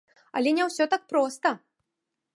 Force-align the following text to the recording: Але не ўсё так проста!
Але 0.39 0.53
не 0.59 0.63
ўсё 0.69 0.87
так 0.95 1.03
проста! 1.13 1.49